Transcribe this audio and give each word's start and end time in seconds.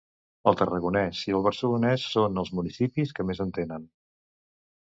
El 0.51 0.55
Tarragonès 0.61 1.19
i 1.27 1.35
el 1.39 1.43
Barcelonès 1.49 2.05
són 2.15 2.43
els 2.45 2.51
municipis 2.61 3.15
que 3.19 3.27
més 3.29 3.43
en 3.47 3.53
tenen. 3.59 3.87